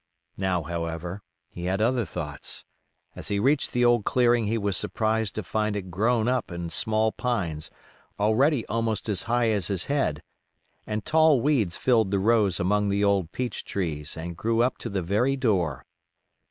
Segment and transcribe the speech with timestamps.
[0.39, 2.65] Now, however, he had other thoughts;
[3.15, 6.71] as he reached the old clearing he was surprised to find it grown up in
[6.71, 7.69] small pines
[8.19, 10.23] already almost as high as his head,
[10.87, 14.89] and tall weeds filled the rows among the old peach trees and grew up to
[14.89, 15.85] the very door.